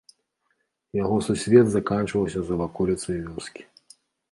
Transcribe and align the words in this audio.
Яго 1.03 1.17
сусвет 1.27 1.69
заканчваўся 1.75 2.39
за 2.49 2.59
ваколіцай 2.65 3.23
вёскі. 3.29 3.63